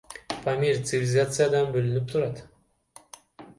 Памир 0.45 0.79
цивилизациядан 0.91 1.71
бөлүнүп 1.77 2.11
турат. 2.15 2.43